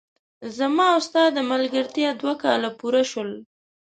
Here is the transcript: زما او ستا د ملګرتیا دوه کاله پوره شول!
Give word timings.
زما 0.57 0.85
او 0.93 0.99
ستا 1.07 1.23
د 1.33 1.37
ملګرتیا 1.51 2.09
دوه 2.21 2.33
کاله 2.43 2.69
پوره 2.79 3.03
شول! 3.11 3.31